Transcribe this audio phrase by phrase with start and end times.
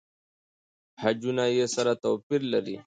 [0.99, 2.75] خجونه يې سره توپیر لري.